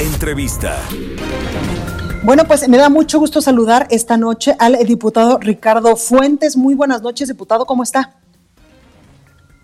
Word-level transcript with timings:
Entrevista. 0.00 0.78
Bueno, 2.22 2.44
pues 2.46 2.68
me 2.68 2.76
da 2.76 2.88
mucho 2.88 3.18
gusto 3.18 3.40
saludar 3.40 3.88
esta 3.90 4.16
noche 4.16 4.54
al 4.60 4.76
diputado 4.86 5.38
Ricardo 5.40 5.96
Fuentes. 5.96 6.56
Muy 6.56 6.76
buenas 6.76 7.02
noches, 7.02 7.26
diputado, 7.26 7.66
¿cómo 7.66 7.82
está? 7.82 8.14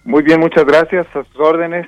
Muy 0.04 0.24
bien, 0.24 0.40
muchas 0.40 0.64
gracias. 0.64 1.06
A 1.14 1.24
sus 1.24 1.38
órdenes. 1.38 1.86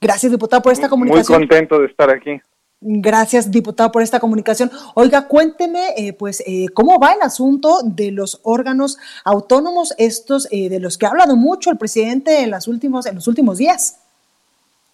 Gracias, 0.00 0.30
diputado, 0.30 0.60
por 0.60 0.72
esta 0.72 0.90
comunicación. 0.90 1.38
Muy 1.38 1.48
contento 1.48 1.78
de 1.80 1.86
estar 1.86 2.10
aquí. 2.10 2.38
Gracias, 2.80 3.50
diputado, 3.50 3.90
por 3.90 4.02
esta 4.02 4.20
comunicación. 4.20 4.70
Oiga, 4.94 5.26
cuénteme, 5.26 5.94
eh, 5.96 6.12
pues, 6.12 6.42
eh, 6.46 6.66
cómo 6.74 7.00
va 7.00 7.14
el 7.14 7.22
asunto 7.22 7.78
de 7.84 8.12
los 8.12 8.40
órganos 8.44 8.98
autónomos, 9.24 9.94
estos 9.96 10.46
eh, 10.52 10.68
de 10.68 10.78
los 10.78 10.98
que 10.98 11.06
ha 11.06 11.08
hablado 11.08 11.36
mucho 11.36 11.70
el 11.70 11.78
presidente 11.78 12.42
en, 12.42 12.50
las 12.50 12.68
últimos, 12.68 13.06
en 13.06 13.14
los 13.14 13.26
últimos 13.26 13.56
días. 13.56 13.98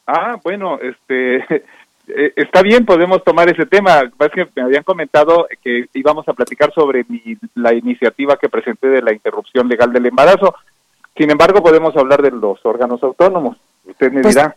Ah, 0.07 0.39
bueno, 0.43 0.79
este, 0.81 1.45
está 2.07 2.63
bien, 2.63 2.85
podemos 2.85 3.23
tomar 3.25 3.49
ese 3.49 3.67
tema. 3.67 4.03
Es 4.19 4.31
que 4.33 4.47
me 4.55 4.63
habían 4.63 4.83
comentado 4.85 5.47
que 5.63 5.87
íbamos 5.95 6.29
a 6.29 6.33
platicar 6.33 6.73
sobre 6.75 7.05
la 7.55 7.73
iniciativa 7.75 8.37
que 8.37 8.49
presenté 8.49 8.89
de 8.89 9.03
la 9.03 9.13
interrupción 9.13 9.69
legal 9.69 9.93
del 9.93 10.07
embarazo. 10.07 10.55
Sin 11.17 11.31
embargo, 11.31 11.63
podemos 11.63 11.97
hablar 11.97 12.23
de 12.23 12.31
los 12.31 12.59
órganos 12.65 13.03
autónomos. 13.03 13.57
Usted 13.85 14.11
me 14.13 14.23
Pues, 14.23 14.35
dirá. 14.35 14.57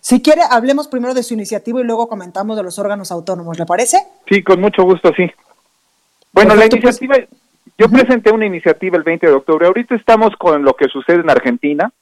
Si 0.00 0.20
quiere, 0.22 0.42
hablemos 0.50 0.88
primero 0.88 1.14
de 1.14 1.22
su 1.22 1.34
iniciativa 1.34 1.80
y 1.80 1.84
luego 1.84 2.08
comentamos 2.08 2.56
de 2.56 2.62
los 2.64 2.78
órganos 2.78 3.12
autónomos, 3.12 3.58
¿le 3.58 3.66
parece? 3.66 3.98
Sí, 4.28 4.42
con 4.42 4.60
mucho 4.60 4.82
gusto, 4.82 5.12
sí. 5.16 5.30
Bueno, 6.32 6.54
Perfecto, 6.54 6.76
la 6.76 6.82
pues- 6.82 7.02
iniciativa, 7.02 7.28
yo 7.78 7.88
presenté 7.88 8.32
una 8.32 8.46
iniciativa 8.46 8.96
el 8.96 9.04
20 9.04 9.26
de 9.28 9.32
octubre. 9.34 9.66
Ahorita 9.66 9.94
estamos 9.94 10.30
con 10.36 10.64
lo 10.64 10.74
que 10.74 10.86
sucede 10.88 11.20
en 11.20 11.30
Argentina, 11.30 11.92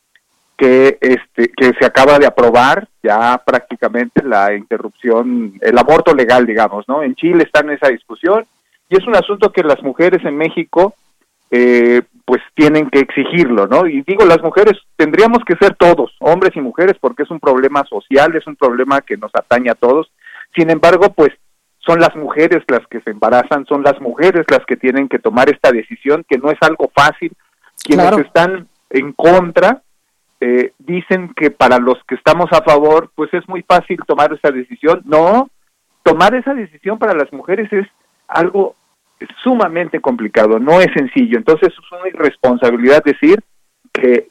que 0.56 0.98
este 1.00 1.50
que 1.50 1.72
se 1.78 1.84
acaba 1.84 2.18
de 2.18 2.26
aprobar 2.26 2.88
ya 3.02 3.40
prácticamente 3.44 4.22
la 4.24 4.54
interrupción, 4.54 5.54
el 5.60 5.78
aborto 5.78 6.14
legal, 6.14 6.46
digamos, 6.46 6.88
¿no? 6.88 7.02
En 7.02 7.14
Chile 7.14 7.44
está 7.44 7.60
en 7.60 7.70
esa 7.70 7.88
discusión 7.88 8.46
y 8.88 8.96
es 8.96 9.06
un 9.06 9.16
asunto 9.16 9.52
que 9.52 9.62
las 9.62 9.82
mujeres 9.82 10.24
en 10.24 10.36
México 10.36 10.94
eh, 11.50 12.02
pues 12.24 12.42
tienen 12.54 12.90
que 12.90 13.00
exigirlo, 13.00 13.66
¿no? 13.68 13.86
Y 13.86 14.02
digo, 14.02 14.24
las 14.24 14.42
mujeres 14.42 14.78
tendríamos 14.96 15.44
que 15.46 15.54
ser 15.60 15.76
todos, 15.76 16.12
hombres 16.18 16.56
y 16.56 16.60
mujeres, 16.60 16.96
porque 17.00 17.22
es 17.22 17.30
un 17.30 17.38
problema 17.38 17.84
social, 17.84 18.34
es 18.34 18.46
un 18.46 18.56
problema 18.56 19.00
que 19.00 19.16
nos 19.16 19.30
atañe 19.34 19.70
a 19.70 19.76
todos. 19.76 20.10
Sin 20.56 20.70
embargo, 20.70 21.12
pues 21.14 21.30
son 21.78 22.00
las 22.00 22.16
mujeres 22.16 22.64
las 22.66 22.84
que 22.88 23.00
se 23.02 23.10
embarazan, 23.10 23.64
son 23.66 23.82
las 23.84 24.00
mujeres 24.00 24.44
las 24.50 24.64
que 24.66 24.76
tienen 24.76 25.08
que 25.08 25.20
tomar 25.20 25.48
esta 25.48 25.70
decisión, 25.70 26.24
que 26.28 26.38
no 26.38 26.50
es 26.50 26.58
algo 26.62 26.90
fácil. 26.92 27.32
Quienes 27.84 28.08
Claro. 28.08 28.22
están 28.22 28.66
en 28.90 29.12
contra 29.12 29.82
eh, 30.40 30.72
dicen 30.78 31.32
que 31.34 31.50
para 31.50 31.78
los 31.78 31.96
que 32.06 32.14
estamos 32.14 32.46
a 32.52 32.62
favor, 32.62 33.10
pues 33.14 33.32
es 33.32 33.48
muy 33.48 33.62
fácil 33.62 33.98
tomar 34.06 34.32
esa 34.32 34.50
decisión. 34.50 35.02
No, 35.04 35.50
tomar 36.02 36.34
esa 36.34 36.54
decisión 36.54 36.98
para 36.98 37.14
las 37.14 37.32
mujeres 37.32 37.72
es 37.72 37.86
algo 38.28 38.76
sumamente 39.42 40.00
complicado, 40.00 40.58
no 40.58 40.80
es 40.80 40.88
sencillo. 40.94 41.38
Entonces 41.38 41.68
es 41.68 41.92
una 41.92 42.08
irresponsabilidad 42.08 43.02
decir 43.02 43.42
que, 43.92 44.28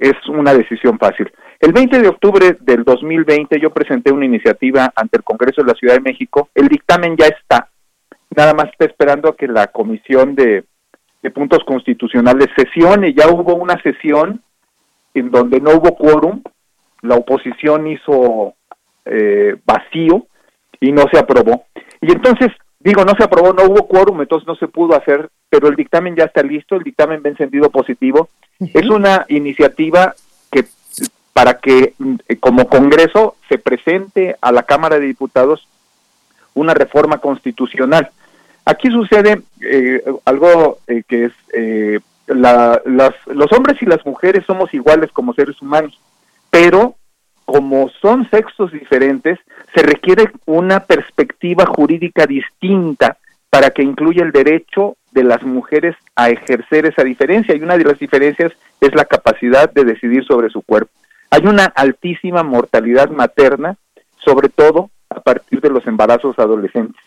es 0.00 0.28
una 0.28 0.52
decisión 0.52 0.98
fácil. 0.98 1.32
El 1.60 1.72
20 1.72 2.00
de 2.00 2.08
octubre 2.08 2.56
del 2.60 2.82
2020 2.82 3.60
yo 3.60 3.70
presenté 3.70 4.12
una 4.12 4.24
iniciativa 4.24 4.92
ante 4.96 5.18
el 5.18 5.22
Congreso 5.22 5.62
de 5.62 5.68
la 5.68 5.78
Ciudad 5.78 5.94
de 5.94 6.00
México. 6.00 6.48
El 6.54 6.66
dictamen 6.66 7.16
ya 7.16 7.26
está. 7.26 7.68
Nada 8.36 8.54
más 8.54 8.66
está 8.66 8.86
esperando 8.86 9.28
a 9.28 9.36
que 9.36 9.46
la 9.46 9.68
Comisión 9.68 10.34
de 10.34 10.64
Puntos 11.32 11.60
Constitucionales 11.64 12.48
sesione. 12.56 13.14
Ya 13.14 13.28
hubo 13.28 13.54
una 13.54 13.80
sesión 13.82 14.42
en 15.14 15.30
donde 15.30 15.60
no 15.60 15.70
hubo 15.76 15.96
quórum. 15.96 16.42
La 17.02 17.16
oposición 17.16 17.86
hizo 17.86 18.54
eh, 19.04 19.56
vacío 19.64 20.26
y 20.80 20.92
no 20.92 21.04
se 21.10 21.18
aprobó. 21.18 21.64
Y 22.00 22.12
entonces, 22.12 22.50
digo, 22.80 23.04
no 23.04 23.14
se 23.16 23.24
aprobó, 23.24 23.52
no 23.52 23.64
hubo 23.64 23.86
quórum, 23.86 24.20
entonces 24.20 24.46
no 24.46 24.56
se 24.56 24.68
pudo 24.68 24.96
hacer, 24.96 25.28
pero 25.48 25.68
el 25.68 25.76
dictamen 25.76 26.16
ya 26.16 26.24
está 26.24 26.42
listo, 26.42 26.76
el 26.76 26.82
dictamen 26.82 27.22
va 27.24 27.30
en 27.30 27.36
sentido 27.36 27.70
positivo. 27.70 28.28
Es 28.58 28.88
una 28.88 29.24
iniciativa 29.28 30.14
que 30.50 30.64
para 31.32 31.54
que 31.54 31.94
eh, 32.28 32.36
como 32.36 32.68
Congreso 32.68 33.36
se 33.48 33.58
presente 33.58 34.36
a 34.40 34.52
la 34.52 34.62
Cámara 34.62 34.98
de 34.98 35.06
Diputados 35.06 35.66
una 36.54 36.74
reforma 36.74 37.18
constitucional. 37.18 38.10
Aquí 38.64 38.88
sucede 38.88 39.42
eh, 39.60 40.02
algo 40.24 40.78
eh, 40.86 41.02
que 41.06 41.26
es 41.26 41.32
eh, 41.52 42.00
la- 42.26 42.80
las- 42.86 43.14
los 43.26 43.50
hombres 43.52 43.80
y 43.82 43.86
las 43.86 44.04
mujeres 44.06 44.44
somos 44.46 44.72
iguales 44.74 45.10
como 45.12 45.34
seres 45.34 45.60
humanos, 45.60 45.98
pero 46.50 46.94
como 47.44 47.90
son 48.00 48.28
sexos 48.30 48.72
diferentes, 48.72 49.38
se 49.74 49.82
requiere 49.82 50.30
una 50.46 50.80
perspectiva 50.80 51.66
jurídica 51.66 52.26
distinta 52.26 53.18
para 53.50 53.70
que 53.70 53.82
incluya 53.82 54.22
el 54.24 54.32
derecho 54.32 54.96
de 55.12 55.24
las 55.24 55.42
mujeres 55.42 55.94
a 56.16 56.30
ejercer 56.30 56.86
esa 56.86 57.04
diferencia. 57.04 57.54
Y 57.54 57.62
una 57.62 57.76
de 57.76 57.84
las 57.84 57.98
diferencias 57.98 58.52
es 58.80 58.94
la 58.94 59.04
capacidad 59.04 59.70
de 59.72 59.84
decidir 59.84 60.24
sobre 60.24 60.48
su 60.48 60.62
cuerpo. 60.62 60.90
Hay 61.30 61.46
una 61.46 61.64
altísima 61.66 62.42
mortalidad 62.42 63.10
materna, 63.10 63.76
sobre 64.24 64.48
todo 64.48 64.90
a 65.10 65.20
partir 65.20 65.60
de 65.60 65.70
los 65.70 65.86
embarazos 65.86 66.38
adolescentes. 66.38 67.00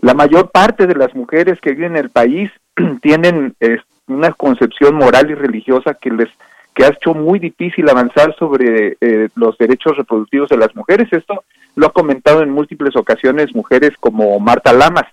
La 0.00 0.14
mayor 0.14 0.50
parte 0.50 0.86
de 0.86 0.94
las 0.94 1.14
mujeres 1.14 1.58
que 1.60 1.70
viven 1.72 1.92
en 1.96 2.04
el 2.04 2.10
país 2.10 2.50
tienen 3.02 3.54
eh, 3.60 3.78
una 4.14 4.32
concepción 4.32 4.94
moral 4.94 5.30
y 5.30 5.34
religiosa 5.34 5.94
que 5.94 6.10
les 6.10 6.28
que 6.74 6.84
ha 6.84 6.88
hecho 6.88 7.12
muy 7.14 7.38
difícil 7.38 7.88
avanzar 7.88 8.34
sobre 8.38 8.96
eh, 9.00 9.28
los 9.34 9.58
derechos 9.58 9.96
reproductivos 9.96 10.48
de 10.48 10.56
las 10.56 10.74
mujeres. 10.74 11.08
Esto 11.12 11.44
lo 11.76 11.88
ha 11.88 11.92
comentado 11.92 12.42
en 12.42 12.50
múltiples 12.50 12.96
ocasiones 12.96 13.54
mujeres 13.54 13.90
como 14.00 14.38
Marta 14.40 14.72
Lamas, 14.72 15.04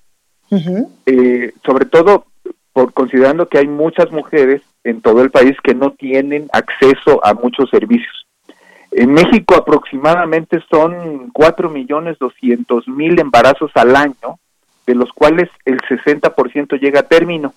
eh, 1.05 1.51
sobre 1.65 1.85
todo 1.85 2.25
por 2.71 2.93
considerando 2.93 3.49
que 3.49 3.57
hay 3.57 3.67
muchas 3.67 4.09
mujeres 4.11 4.61
en 4.83 5.01
todo 5.01 5.21
el 5.21 5.31
país 5.31 5.57
que 5.61 5.75
no 5.75 5.91
tienen 5.91 6.47
acceso 6.53 7.19
a 7.25 7.33
muchos 7.33 7.69
servicios. 7.69 8.25
En 8.91 9.13
México 9.13 9.55
aproximadamente 9.55 10.59
son 10.69 11.29
cuatro 11.31 11.69
millones 11.69 12.17
doscientos 12.19 12.87
mil 12.87 13.19
embarazos 13.19 13.71
al 13.75 13.95
año, 13.95 14.39
de 14.87 14.95
los 14.95 15.11
cuales 15.13 15.49
el 15.65 15.79
60% 15.81 16.79
llega 16.79 17.01
a 17.01 17.07
término. 17.07 17.53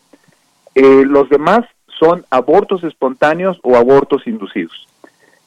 Eh, 0.74 1.04
los 1.06 1.28
demás 1.28 1.60
son 1.98 2.24
abortos 2.30 2.82
espontáneos 2.84 3.58
o 3.62 3.76
abortos 3.76 4.26
inducidos. 4.26 4.86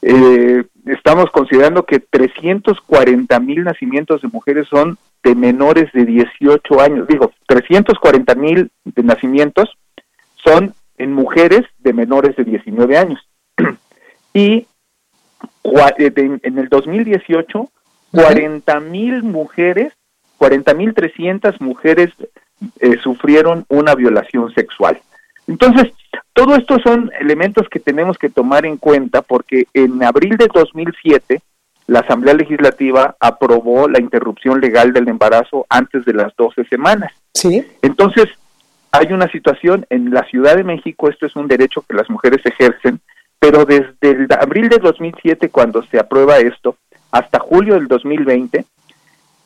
Eh, 0.02 0.63
estamos 0.86 1.31
considerando 1.31 1.84
que 1.84 2.00
340 2.00 3.40
mil 3.40 3.63
nacimientos 3.63 4.22
de 4.22 4.28
mujeres 4.28 4.68
son 4.68 4.97
de 5.24 5.34
menores 5.34 5.91
de 5.94 6.06
18 6.06 6.80
años. 6.80 7.08
Digo, 7.08 7.31
340 7.47 8.36
mil 8.36 8.72
de 8.84 9.03
nacimientos 9.03 9.75
son 10.36 10.74
en 10.97 11.12
mujeres 11.12 11.63
de 11.80 11.94
menores 11.94 12.36
de 12.36 12.44
19 12.44 12.97
años. 12.97 13.19
y 14.34 14.68
eh, 15.97 16.38
en 16.44 16.57
el 16.57 16.69
2018, 16.69 17.69
40 18.12 18.80
mil 18.81 19.24
mujeres, 19.24 19.94
40 20.38 20.74
mil 20.75 20.94
300 20.94 21.60
mujeres 21.62 22.12
eh, 22.80 22.98
sufrieron 23.01 23.66
una 23.68 23.95
violación 23.95 24.54
sexual. 24.54 25.01
Entonces, 25.47 25.94
todo 26.33 26.56
esto 26.56 26.77
son 26.80 27.12
elementos 27.19 27.69
que 27.69 27.80
tenemos 27.80 28.18
que 28.18 28.30
tomar 28.30 28.65
en 28.65 28.77
cuenta 28.77 29.21
porque 29.21 29.68
en 29.74 30.03
abril 30.03 30.38
de 30.38 30.50
2007 30.53 31.42
la 31.88 32.00
Asamblea 32.00 32.33
Legislativa 32.33 33.15
aprobó 33.19 33.88
la 33.88 34.00
interrupción 34.00 34.59
legal 34.59 34.92
del 34.92 35.07
embarazo 35.07 35.65
antes 35.69 36.03
de 36.06 36.13
las 36.13 36.36
12 36.36 36.65
semanas. 36.65 37.12
Sí. 37.33 37.65
Entonces, 37.81 38.27
hay 38.92 39.13
una 39.13 39.27
situación 39.30 39.86
en 39.89 40.12
la 40.12 40.24
Ciudad 40.24 40.56
de 40.56 40.63
México, 40.63 41.09
esto 41.09 41.25
es 41.25 41.36
un 41.36 41.48
derecho 41.48 41.83
que 41.88 41.95
las 41.95 42.09
mujeres 42.09 42.44
ejercen, 42.45 43.00
pero 43.39 43.65
desde 43.65 43.94
el 44.01 44.27
abril 44.39 44.69
de 44.69 44.80
2007, 44.80 45.50
cuando 45.50 45.83
se 45.83 46.00
aprueba 46.00 46.38
esto, 46.39 46.77
hasta 47.12 47.39
julio 47.39 47.75
del 47.75 47.88
2020, 47.88 48.65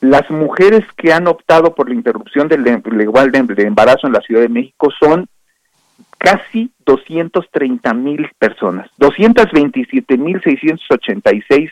las 0.02 0.30
mujeres 0.30 0.86
que 0.96 1.12
han 1.12 1.28
optado 1.28 1.76
por 1.76 1.90
la 1.90 1.96
interrupción 1.96 2.48
del 2.48 2.64
legal 2.64 3.32
de 3.32 3.64
embarazo 3.64 4.08
en 4.08 4.14
la 4.14 4.22
Ciudad 4.22 4.42
de 4.42 4.50
México 4.50 4.90
son 4.98 5.28
casi 6.20 6.72
230 6.86 7.94
mil 7.96 8.30
personas, 8.38 8.90
227 8.98 10.18
mil 10.18 10.40
686 10.44 11.72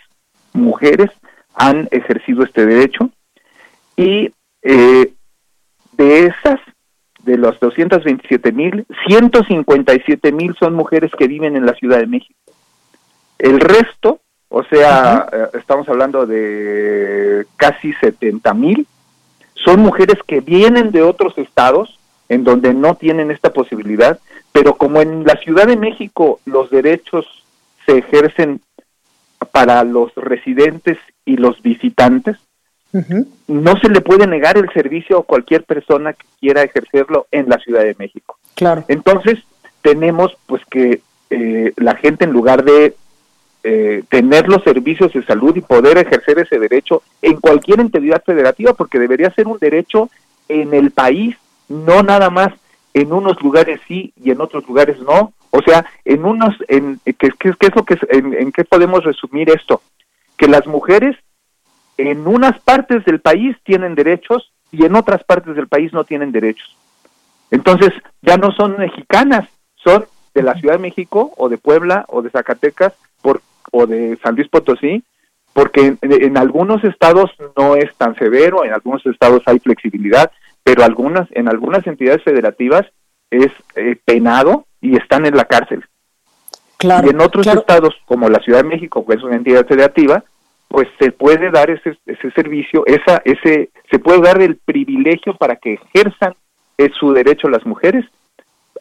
mujeres 0.54 1.12
han 1.54 1.88
ejercido 1.92 2.44
este 2.44 2.66
derecho 2.66 3.12
y 3.96 4.32
eh, 4.64 5.14
de 5.98 6.26
esas, 6.26 6.60
de 7.24 7.38
los 7.38 7.60
227 7.60 8.52
mil, 8.52 8.86
157 9.08 10.32
mil 10.32 10.56
son 10.58 10.74
mujeres 10.76 11.12
que 11.18 11.28
viven 11.28 11.58
en 11.58 11.66
la 11.66 11.74
Ciudad 11.74 12.00
de 12.00 12.08
México. 12.08 12.40
El 13.38 13.60
resto, 13.60 14.22
o 14.50 14.64
sea, 14.64 15.28
eh, 15.32 15.58
estamos 15.60 15.90
hablando 15.90 16.26
de 16.26 17.46
casi 17.58 17.94
70 17.94 18.54
mil, 18.54 18.88
son 19.54 19.82
mujeres 19.82 20.18
que 20.26 20.40
vienen 20.40 20.92
de 20.92 21.02
otros 21.02 21.38
estados 21.38 21.97
en 22.30 22.44
donde 22.44 22.74
no 22.74 22.96
tienen 22.96 23.32
esta 23.32 23.52
posibilidad, 23.52 24.20
pero 24.52 24.76
como 24.76 25.02
en 25.02 25.24
la 25.24 25.36
Ciudad 25.38 25.68
de 25.68 25.78
México 25.78 26.40
los 26.46 26.70
derechos 26.70 27.26
se 27.86 28.00
ejercen 28.00 28.62
para 29.52 29.84
los 29.84 30.14
residentes 30.16 30.98
y 31.26 31.38
los 31.38 31.62
visitantes, 31.62 32.38
no 33.48 33.78
se 33.78 33.90
le 33.90 34.02
puede 34.02 34.26
negar 34.26 34.58
el 34.58 34.72
servicio 34.72 35.20
a 35.20 35.24
cualquier 35.24 35.64
persona 35.64 36.14
que 36.14 36.26
quiera 36.40 36.64
ejercerlo 36.64 37.28
en 37.32 37.48
la 37.48 37.58
Ciudad 37.60 37.84
de 37.84 37.96
México. 38.00 38.38
Claro. 38.56 38.84
Entonces, 38.88 39.40
tenemos 39.82 40.36
pues 40.48 40.64
que 40.66 41.02
eh, 41.30 41.74
la 41.76 41.96
gente 41.96 42.26
en 42.26 42.32
lugar 42.32 42.64
de 42.64 42.96
eh, 43.64 44.04
tener 44.10 44.48
los 44.48 44.64
servicios 44.64 45.12
de 45.14 45.24
salud 45.26 45.56
y 45.56 45.62
poder 45.62 45.98
ejercer 45.98 46.40
ese 46.40 46.58
derecho 46.58 47.04
en 47.22 47.40
cualquier 47.40 47.82
entidad 47.82 48.24
federativa, 48.26 48.74
porque 48.74 49.00
debería 49.00 49.30
ser 49.32 49.48
un 49.48 49.58
derecho 49.58 50.10
en 50.48 50.74
el 50.74 50.92
país, 50.92 51.36
no 51.70 52.04
nada 52.04 52.30
más 52.30 52.50
en 52.94 53.14
unos 53.14 53.42
lugares 53.42 53.80
sí 53.88 54.14
y 54.16 54.32
en 54.32 54.42
otros 54.42 54.68
lugares 54.68 55.00
no. 55.00 55.34
O 55.52 55.62
sea, 55.62 55.86
en 56.04 56.26
unos, 56.26 56.56
en, 56.68 57.00
¿qué, 57.06 57.30
qué, 57.40 57.50
es 57.60 57.76
lo 57.76 57.84
que, 57.84 57.98
en, 58.10 58.34
en 58.34 58.52
qué 58.52 58.66
podemos 58.66 59.04
resumir 59.04 59.50
esto? 59.50 59.82
Que 60.38 60.48
las 60.48 60.68
mujeres 60.68 61.16
en 61.98 62.28
unas 62.28 62.60
partes 62.60 63.04
del 63.06 63.20
país 63.20 63.56
tienen 63.64 63.96
derechos 63.96 64.52
y 64.72 64.86
en 64.86 64.96
otras 64.96 65.24
partes 65.24 65.56
del 65.56 65.68
país 65.68 65.94
no 65.94 66.04
tienen 66.04 66.32
derechos. 66.32 66.76
Entonces, 67.52 67.92
ya 68.22 68.38
no 68.38 68.52
son 68.52 68.78
mexicanas, 68.78 69.48
son 69.76 70.06
de 70.34 70.44
la 70.44 70.54
Ciudad 70.56 70.76
de 70.76 70.82
México 70.82 71.34
o 71.38 71.50
de 71.50 71.58
Puebla 71.58 72.06
o 72.10 72.22
de 72.22 72.30
Zacatecas 72.30 72.94
por, 73.22 73.42
o 73.72 73.88
de 73.88 74.18
San 74.22 74.36
Luis 74.36 74.48
Potosí, 74.50 75.04
porque 75.54 75.98
en, 76.02 76.38
algunos 76.38 76.84
estados 76.84 77.32
no 77.58 77.76
es 77.76 77.96
tan 77.96 78.16
severo, 78.16 78.64
en 78.64 78.74
algunos 78.74 79.04
estados 79.08 79.42
hay 79.48 79.58
flexibilidad, 79.60 80.32
pero 80.68 80.84
algunas 80.84 81.30
en 81.32 81.48
algunas 81.48 81.88
entidades 81.88 82.22
federativas 82.24 82.86
es 83.32 83.48
eh, 83.78 83.96
penado 84.04 84.66
y 84.82 84.98
están 84.98 85.26
en 85.26 85.38
la 85.38 85.46
cárcel. 85.46 85.86
Claro, 86.76 87.08
y 87.08 87.12
en 87.12 87.22
otros 87.22 87.48
estados, 87.48 87.96
como 88.06 88.28
la 88.28 88.40
Ciudad 88.40 88.64
de 88.64 88.68
México, 88.68 89.06
que 89.06 89.16
es 89.16 89.24
una 89.24 89.38
entidad 89.38 89.66
federativa, 89.66 90.26
pues 90.68 90.90
se 91.00 91.14
puede 91.14 91.52
dar 91.52 91.70
ese, 91.70 91.98
ese 92.06 92.32
servicio, 92.32 92.84
esa, 92.86 93.22
ese, 93.24 93.70
se 93.90 94.00
puede 94.00 94.20
dar 94.20 94.42
el 94.42 94.58
privilegio 94.58 95.38
para 95.38 95.56
que 95.56 95.76
ejerzan 95.76 96.36
eh, 96.78 96.90
su 97.00 97.14
derecho 97.14 97.48
las 97.48 97.66
mujeres 97.66 98.04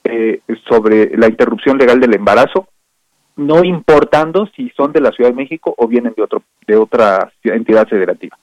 eh, 0.03 0.41
sobre 0.69 1.17
la 1.17 1.29
interrupción 1.29 1.79
legal 1.79 2.01
del 2.01 2.17
embarazo, 2.17 2.67
no 3.37 3.63
importando 3.63 4.49
si 4.57 4.71
son 4.71 4.91
de 4.91 5.03
la 5.03 5.13
Ciudad 5.13 5.31
de 5.31 5.37
México 5.37 5.73
o 5.79 5.87
vienen 5.87 6.15
de 6.17 6.25
otro 6.25 6.43
de 6.67 6.77
otra 6.77 7.33
entidad 7.45 7.87
federativa. 7.87 8.37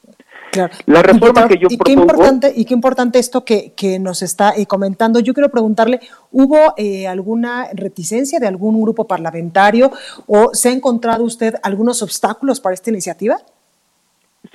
La 0.85 1.01
reforma 1.01 1.47
que 1.47 1.57
yo 1.57 1.67
y 1.69 1.77
Qué 1.77 1.91
importante, 1.91 2.53
y 2.55 2.65
qué 2.65 2.73
importante 2.73 3.19
esto 3.19 3.43
que, 3.43 3.73
que 3.75 3.99
nos 3.99 4.21
está 4.21 4.53
eh, 4.55 4.65
comentando. 4.65 5.19
Yo 5.19 5.33
quiero 5.33 5.49
preguntarle, 5.49 5.99
¿hubo 6.31 6.73
eh, 6.77 7.07
alguna 7.07 7.67
reticencia 7.73 8.39
de 8.39 8.47
algún 8.47 8.81
grupo 8.81 9.07
parlamentario 9.07 9.91
o 10.27 10.53
se 10.53 10.69
ha 10.69 10.71
encontrado 10.71 11.23
usted 11.23 11.55
algunos 11.63 12.01
obstáculos 12.01 12.59
para 12.59 12.73
esta 12.73 12.89
iniciativa? 12.89 13.37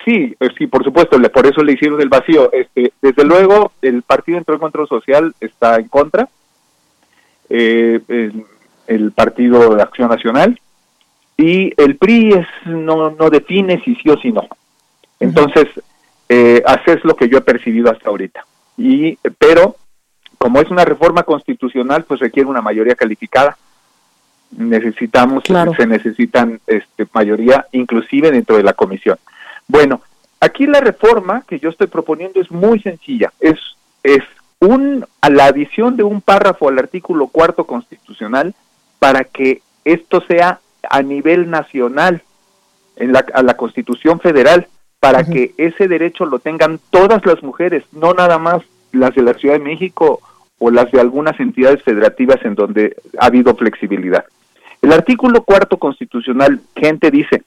Sí, 0.04 0.36
eh, 0.38 0.48
sí, 0.56 0.66
por 0.66 0.84
supuesto, 0.84 1.20
por 1.32 1.46
eso 1.46 1.62
le 1.62 1.72
hicieron 1.72 2.00
el 2.00 2.08
vacío. 2.08 2.50
Este, 2.52 2.92
desde 3.00 3.24
luego, 3.24 3.72
el 3.82 4.02
Partido 4.02 4.38
Entró 4.38 4.58
Control 4.58 4.88
Social 4.88 5.34
está 5.40 5.76
en 5.76 5.88
contra, 5.88 6.28
el, 7.48 8.44
el, 8.86 9.12
Partido 9.12 9.74
de 9.74 9.82
Acción 9.82 10.10
Nacional, 10.10 10.60
y 11.38 11.72
el 11.80 11.96
PRI 11.96 12.34
es, 12.34 12.46
no, 12.66 13.10
no 13.10 13.30
define 13.30 13.82
si 13.82 13.94
sí 13.94 14.10
o 14.10 14.18
si 14.18 14.32
no. 14.32 14.46
Entonces, 15.20 15.66
eh, 16.28 16.62
es 16.86 17.04
lo 17.04 17.16
que 17.16 17.28
yo 17.28 17.38
he 17.38 17.42
percibido 17.42 17.90
hasta 17.90 18.08
ahorita. 18.08 18.44
Y, 18.76 19.16
pero, 19.38 19.76
como 20.36 20.60
es 20.60 20.70
una 20.70 20.84
reforma 20.84 21.22
constitucional, 21.22 22.04
pues 22.04 22.20
requiere 22.20 22.48
una 22.48 22.62
mayoría 22.62 22.94
calificada. 22.94 23.56
Necesitamos, 24.50 25.44
se 25.76 25.86
necesitan 25.86 26.60
este, 26.66 27.06
mayoría, 27.12 27.66
inclusive 27.72 28.30
dentro 28.30 28.56
de 28.56 28.62
la 28.62 28.72
comisión. 28.72 29.18
Bueno, 29.66 30.00
aquí 30.40 30.66
la 30.66 30.80
reforma 30.80 31.44
que 31.46 31.58
yo 31.58 31.68
estoy 31.68 31.86
proponiendo 31.86 32.40
es 32.40 32.50
muy 32.50 32.80
sencilla. 32.80 33.32
Es, 33.40 33.58
es 34.02 34.22
un, 34.60 35.04
a 35.20 35.30
la 35.30 35.46
adición 35.46 35.96
de 35.96 36.02
un 36.02 36.20
párrafo 36.20 36.68
al 36.68 36.78
artículo 36.78 37.28
cuarto 37.28 37.64
constitucional 37.64 38.54
para 38.98 39.24
que 39.24 39.60
esto 39.84 40.22
sea 40.26 40.60
a 40.88 41.02
nivel 41.02 41.50
nacional, 41.50 42.22
en 42.96 43.12
la, 43.12 43.24
a 43.32 43.42
la 43.42 43.56
Constitución 43.56 44.18
Federal 44.20 44.66
para 45.00 45.24
que 45.24 45.54
ese 45.56 45.86
derecho 45.88 46.26
lo 46.26 46.38
tengan 46.38 46.80
todas 46.90 47.24
las 47.24 47.42
mujeres, 47.42 47.84
no 47.92 48.14
nada 48.14 48.38
más 48.38 48.62
las 48.92 49.14
de 49.14 49.22
la 49.22 49.34
Ciudad 49.34 49.54
de 49.54 49.64
México 49.64 50.20
o 50.58 50.70
las 50.70 50.90
de 50.90 51.00
algunas 51.00 51.38
entidades 51.38 51.82
federativas 51.82 52.38
en 52.44 52.54
donde 52.54 52.96
ha 53.18 53.26
habido 53.26 53.54
flexibilidad. 53.54 54.24
El 54.82 54.92
artículo 54.92 55.42
cuarto 55.42 55.76
constitucional, 55.76 56.60
gente 56.74 57.10
dice, 57.10 57.42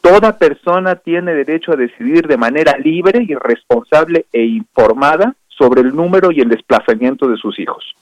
toda 0.00 0.38
persona 0.38 0.96
tiene 0.96 1.34
derecho 1.34 1.72
a 1.72 1.76
decidir 1.76 2.26
de 2.26 2.36
manera 2.36 2.76
libre 2.78 3.24
y 3.26 3.34
responsable 3.34 4.26
e 4.32 4.44
informada 4.44 5.34
sobre 5.48 5.82
el 5.82 5.94
número 5.94 6.32
y 6.32 6.40
el 6.40 6.48
desplazamiento 6.48 7.28
de 7.28 7.36
sus 7.36 7.58
hijos. 7.58 7.94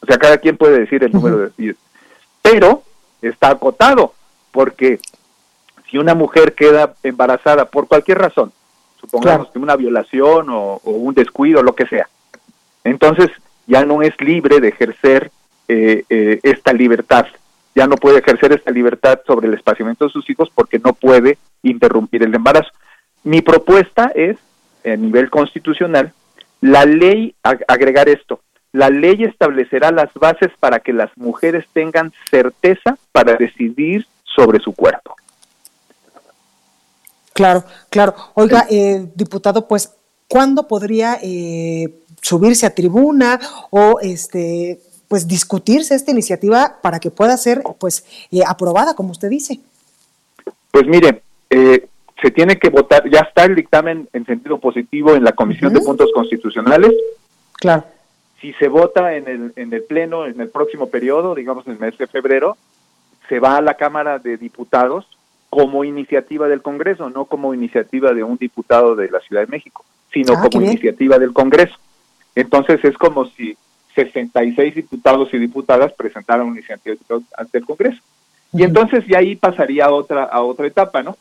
O 0.00 0.06
sea, 0.06 0.18
cada 0.18 0.38
quien 0.38 0.56
puede 0.56 0.80
decir 0.80 1.04
el 1.04 1.12
número 1.12 1.38
de 1.38 1.50
hijos. 1.58 1.80
Pero 2.42 2.82
está 3.20 3.50
acotado, 3.50 4.14
porque 4.50 4.98
si 5.90 5.98
una 5.98 6.14
mujer 6.14 6.54
queda 6.54 6.94
embarazada 7.02 7.66
por 7.66 7.88
cualquier 7.88 8.18
razón, 8.18 8.52
supongamos 9.00 9.48
que 9.50 9.58
una 9.58 9.76
violación 9.76 10.48
o, 10.50 10.80
un 10.84 11.14
descuido, 11.14 11.62
lo 11.62 11.74
que 11.74 11.86
sea, 11.86 12.08
entonces 12.84 13.30
ya 13.66 13.84
no 13.84 14.02
es 14.02 14.18
libre 14.20 14.60
de 14.60 14.68
ejercer 14.68 15.30
eh, 15.68 16.04
eh, 16.08 16.40
esta 16.42 16.72
libertad, 16.72 17.26
ya 17.74 17.86
no 17.86 17.96
puede 17.96 18.18
ejercer 18.18 18.52
esta 18.52 18.70
libertad 18.70 19.20
sobre 19.26 19.48
el 19.48 19.54
espaciamiento 19.54 20.06
de 20.06 20.12
sus 20.12 20.28
hijos 20.28 20.50
porque 20.54 20.78
no 20.78 20.92
puede 20.92 21.38
interrumpir 21.62 22.22
el 22.22 22.34
embarazo. 22.34 22.70
Mi 23.22 23.42
propuesta 23.42 24.10
es, 24.14 24.36
a 24.84 24.96
nivel 24.96 25.30
constitucional, 25.30 26.12
la 26.60 26.84
ley, 26.84 27.34
agregar 27.42 28.08
esto, 28.08 28.40
la 28.72 28.90
ley 28.90 29.24
establecerá 29.24 29.90
las 29.90 30.12
bases 30.14 30.50
para 30.60 30.80
que 30.80 30.92
las 30.92 31.10
mujeres 31.16 31.66
tengan 31.72 32.12
certeza 32.30 32.96
para 33.12 33.34
decidir 33.34 34.06
sobre 34.24 34.60
su 34.60 34.72
cuerpo. 34.74 35.16
Claro, 37.40 37.64
claro. 37.88 38.14
Oiga, 38.34 38.66
eh, 38.68 39.06
diputado, 39.14 39.66
pues, 39.66 39.96
¿cuándo 40.28 40.68
podría 40.68 41.18
eh, 41.22 41.88
subirse 42.20 42.66
a 42.66 42.74
tribuna 42.74 43.40
o 43.70 43.98
este 44.02 44.78
pues 45.08 45.26
discutirse 45.26 45.94
esta 45.94 46.10
iniciativa 46.10 46.76
para 46.82 47.00
que 47.00 47.10
pueda 47.10 47.34
ser 47.38 47.62
pues 47.78 48.04
eh, 48.30 48.42
aprobada, 48.46 48.94
como 48.94 49.12
usted 49.12 49.30
dice? 49.30 49.58
Pues 50.70 50.86
mire, 50.86 51.22
se 51.48 52.30
tiene 52.30 52.58
que 52.58 52.68
votar, 52.68 53.08
ya 53.10 53.20
está 53.20 53.46
el 53.46 53.54
dictamen 53.54 54.06
en 54.12 54.26
sentido 54.26 54.58
positivo 54.58 55.14
en 55.14 55.24
la 55.24 55.32
Comisión 55.32 55.72
de 55.72 55.80
Puntos 55.80 56.10
Constitucionales. 56.12 56.92
Claro. 57.54 57.84
Si 58.42 58.52
se 58.52 58.68
vota 58.68 59.14
en 59.16 59.26
el, 59.26 59.52
en 59.56 59.72
el 59.72 59.82
Pleno 59.84 60.26
en 60.26 60.38
el 60.42 60.50
próximo 60.50 60.90
periodo, 60.90 61.34
digamos 61.34 61.66
en 61.66 61.72
el 61.72 61.78
mes 61.78 61.96
de 61.96 62.06
febrero, 62.06 62.58
se 63.30 63.40
va 63.40 63.56
a 63.56 63.62
la 63.62 63.74
Cámara 63.74 64.18
de 64.18 64.36
Diputados 64.36 65.06
como 65.50 65.84
iniciativa 65.84 66.48
del 66.48 66.62
Congreso, 66.62 67.10
no 67.10 67.24
como 67.24 67.52
iniciativa 67.52 68.14
de 68.14 68.22
un 68.22 68.36
diputado 68.38 68.94
de 68.94 69.10
la 69.10 69.20
Ciudad 69.20 69.42
de 69.42 69.48
México, 69.48 69.84
sino 70.12 70.34
ah, 70.34 70.48
como 70.50 70.64
iniciativa 70.64 71.18
del 71.18 71.32
Congreso. 71.32 71.76
Entonces 72.36 72.82
es 72.84 72.96
como 72.96 73.26
si 73.26 73.56
66 73.96 74.76
diputados 74.76 75.28
y 75.34 75.38
diputadas 75.38 75.92
presentaran 75.92 76.46
una 76.46 76.58
iniciativa 76.58 76.96
ante 77.36 77.58
el 77.58 77.66
Congreso. 77.66 78.00
Y 78.52 78.62
entonces 78.62 79.04
ya 79.08 79.18
ahí 79.18 79.34
pasaría 79.34 79.86
a 79.86 79.92
otra, 79.92 80.24
a 80.24 80.40
otra 80.42 80.66
etapa, 80.66 81.02
¿no? 81.02 81.16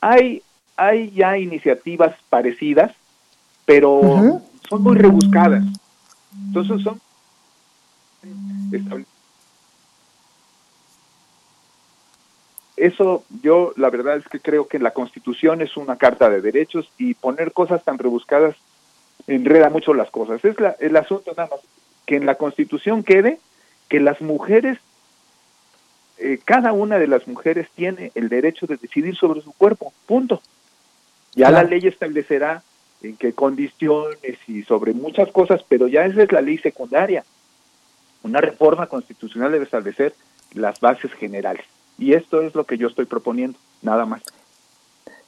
Hay, 0.00 0.42
hay 0.76 1.10
ya 1.10 1.38
iniciativas 1.38 2.14
parecidas, 2.28 2.92
pero 3.64 4.42
son 4.68 4.82
muy 4.82 4.96
rebuscadas. 4.96 5.64
Entonces 6.48 6.82
son 6.82 7.00
eso 12.80 13.24
yo 13.42 13.72
la 13.76 13.90
verdad 13.90 14.16
es 14.16 14.26
que 14.28 14.40
creo 14.40 14.66
que 14.66 14.78
la 14.78 14.92
Constitución 14.92 15.60
es 15.60 15.76
una 15.76 15.96
carta 15.96 16.30
de 16.30 16.40
derechos 16.40 16.90
y 16.98 17.14
poner 17.14 17.52
cosas 17.52 17.84
tan 17.84 17.98
rebuscadas 17.98 18.56
enreda 19.26 19.68
mucho 19.68 19.94
las 19.94 20.10
cosas. 20.10 20.44
Es 20.44 20.56
el 20.80 20.96
asunto 20.96 21.32
nada 21.36 21.48
más 21.50 21.60
que 22.06 22.16
en 22.16 22.26
la 22.26 22.36
Constitución 22.36 23.02
quede 23.02 23.38
que 23.88 24.00
las 24.00 24.20
mujeres 24.20 24.78
eh, 26.18 26.38
cada 26.44 26.72
una 26.72 26.98
de 26.98 27.06
las 27.06 27.26
mujeres 27.26 27.68
tiene 27.74 28.12
el 28.14 28.28
derecho 28.28 28.66
de 28.66 28.76
decidir 28.76 29.16
sobre 29.16 29.40
su 29.40 29.52
cuerpo, 29.52 29.92
punto. 30.06 30.42
Ya 31.34 31.50
la 31.50 31.62
ley 31.62 31.80
establecerá 31.86 32.62
en 33.02 33.16
qué 33.16 33.32
condiciones 33.32 34.36
y 34.46 34.62
sobre 34.64 34.92
muchas 34.92 35.32
cosas, 35.32 35.64
pero 35.66 35.88
ya 35.88 36.04
esa 36.04 36.22
es 36.22 36.32
la 36.32 36.42
ley 36.42 36.58
secundaria. 36.58 37.24
Una 38.22 38.40
reforma 38.40 38.86
constitucional 38.86 39.52
debe 39.52 39.64
establecer 39.64 40.14
las 40.52 40.78
bases 40.80 41.10
generales. 41.12 41.64
Y 42.00 42.14
esto 42.14 42.42
es 42.42 42.54
lo 42.56 42.64
que 42.64 42.76
yo 42.76 42.88
estoy 42.88 43.04
proponiendo, 43.04 43.56
nada 43.82 44.04
más 44.04 44.22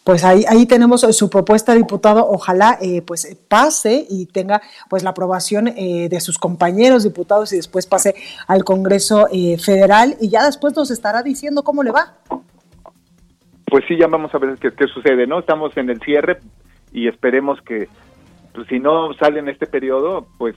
pues 0.04 0.24
ahí, 0.24 0.44
ahí 0.48 0.66
tenemos 0.66 1.02
su 1.02 1.30
propuesta, 1.30 1.74
diputado. 1.74 2.28
Ojalá 2.28 2.78
eh, 2.80 3.02
pues 3.02 3.36
pase 3.48 4.04
y 4.08 4.26
tenga 4.26 4.60
pues 4.88 5.04
la 5.04 5.10
aprobación 5.10 5.68
eh, 5.68 6.08
de 6.08 6.20
sus 6.20 6.38
compañeros 6.38 7.04
diputados 7.04 7.52
y 7.52 7.56
después 7.56 7.86
pase 7.86 8.14
al 8.48 8.64
Congreso 8.64 9.28
eh, 9.32 9.58
Federal 9.58 10.16
y 10.20 10.28
ya 10.28 10.44
después 10.44 10.74
nos 10.76 10.90
estará 10.90 11.22
diciendo 11.22 11.62
cómo 11.62 11.82
le 11.82 11.92
va. 11.92 12.14
Pues 13.66 13.84
sí, 13.86 13.96
ya 13.96 14.06
vamos 14.06 14.34
a 14.34 14.38
ver 14.38 14.58
qué, 14.58 14.72
qué 14.72 14.86
sucede, 14.88 15.26
¿no? 15.26 15.38
Estamos 15.38 15.74
en 15.76 15.88
el 15.88 16.00
cierre 16.00 16.40
y 16.92 17.08
esperemos 17.08 17.60
que 17.62 17.88
pues, 18.52 18.66
si 18.68 18.80
no 18.80 19.14
sale 19.14 19.38
en 19.38 19.48
este 19.48 19.66
periodo, 19.66 20.26
pues 20.36 20.56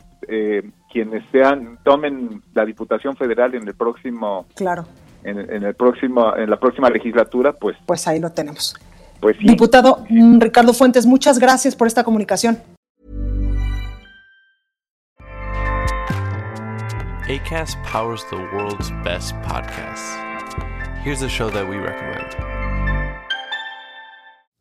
quienes 0.91 1.23
sean 1.31 1.77
tomen 1.83 2.41
la 2.55 2.65
Diputación 2.65 3.15
Federal 3.15 3.53
en 3.53 3.67
el 3.67 3.75
próximo 3.75 4.47
claro 4.55 4.87
en, 5.25 5.39
en 5.51 5.63
el 5.63 5.75
próximo 5.75 6.35
en 6.35 6.49
la 6.49 6.59
próxima 6.59 6.89
legislatura, 6.89 7.53
pues 7.53 7.75
pues 7.85 8.07
ahí 8.07 8.19
lo 8.19 8.31
tenemos. 8.31 8.75
Pues 9.19 9.37
sí. 9.37 9.45
Diputado 9.45 10.05
mm, 10.09 10.39
Ricardo 10.39 10.73
Fuentes, 10.73 11.05
muchas 11.05 11.39
gracias 11.39 11.75
por 11.75 11.87
esta 11.87 12.03
comunicación. 12.03 12.59
ACAST 17.27 17.77
powers 17.91 18.23
the 18.29 18.37
world's 18.53 18.91
best 19.03 19.33
podcasts. 19.41 20.15
Here's 21.03 21.23
a 21.23 21.29
show 21.29 21.49
that 21.49 21.67
we 21.67 21.77
recommend. 21.77 22.54